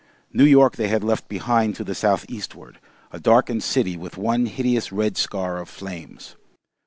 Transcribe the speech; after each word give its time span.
New 0.33 0.45
York 0.45 0.77
they 0.77 0.87
had 0.87 1.03
left 1.03 1.27
behind 1.27 1.75
to 1.75 1.83
the 1.83 1.93
south 1.93 2.25
eastward, 2.27 2.79
a 3.11 3.19
darkened 3.19 3.61
city 3.61 3.95
with 3.95 4.17
one 4.17 4.47
hideous 4.47 4.91
red 4.91 5.15
scar 5.15 5.59
of 5.59 5.69
flames. 5.69 6.35